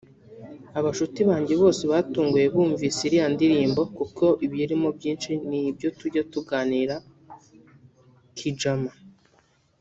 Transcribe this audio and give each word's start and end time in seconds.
Abashuti 0.79 1.19
banjye 1.29 1.53
bose 1.61 1.83
batunguwe 1.91 2.43
bumvise 2.53 2.99
iriya 3.07 3.27
ndirimbo 3.35 3.81
kuko 3.97 4.25
ibiyirimo 4.45 4.87
byinshi 4.97 5.31
ni 5.47 5.59
ibyo 5.69 5.89
tujya 5.99 6.21
tuganira 6.31 6.95
kijama…” 8.37 8.91